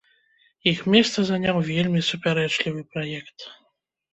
Іх 0.71 0.79
месца 0.95 1.19
заняў 1.27 1.61
вельмі 1.69 2.01
супярэчлівы 2.09 2.81
праект. 2.95 3.39